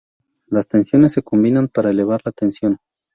Las 0.47 0.67
tensiones 0.67 1.13
se 1.13 1.21
combinan 1.21 1.67
para 1.67 1.91
elevar 1.91 2.21
la 2.25 2.31
tensión. 2.31 2.79